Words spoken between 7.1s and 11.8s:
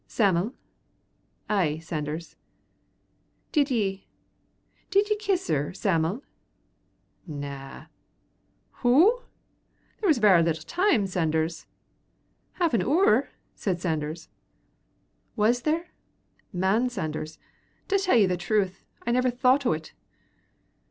"Na." "Hoo?" "There's was varra little time, Sanders."